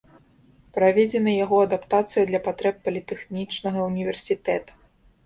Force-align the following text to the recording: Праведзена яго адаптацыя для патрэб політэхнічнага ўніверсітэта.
Праведзена 0.77 1.33
яго 1.43 1.59
адаптацыя 1.65 2.23
для 2.31 2.39
патрэб 2.47 2.75
політэхнічнага 2.87 3.79
ўніверсітэта. 3.91 4.71